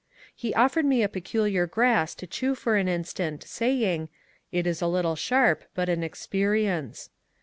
He 0.35 0.51
offered 0.55 0.83
me 0.83 1.03
a 1.03 1.07
peculiar 1.07 1.67
grass 1.67 2.15
to 2.15 2.25
chew 2.25 2.55
for 2.55 2.75
an 2.75 2.87
instant, 2.87 3.43
saying, 3.43 4.07
^' 4.07 4.09
It 4.51 4.65
is 4.65 4.81
a 4.81 4.87
little 4.87 5.15
sharp, 5.15 5.63
but 5.75 5.89
an 5.89 6.01
experience. 6.01 7.11